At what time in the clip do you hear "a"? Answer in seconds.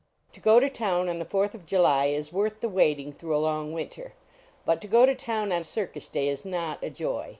3.35-3.37, 6.83-6.89